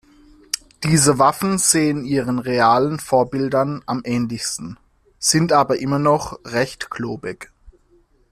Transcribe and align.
Diese 0.83 1.19
Waffen 1.19 1.59
sehen 1.59 2.05
ihren 2.05 2.39
realen 2.39 2.97
Vorbildern 2.99 3.83
am 3.85 4.01
ähnlichsten, 4.03 4.79
sind 5.19 5.51
aber 5.53 5.77
immer 5.79 5.99
noch 5.99 6.39
recht 6.43 6.89
klobig. 6.89 7.51